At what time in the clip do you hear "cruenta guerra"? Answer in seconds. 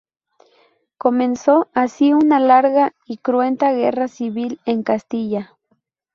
3.17-4.07